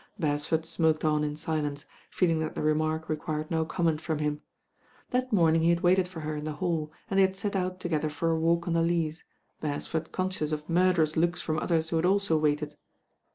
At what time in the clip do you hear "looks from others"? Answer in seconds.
11.17-11.89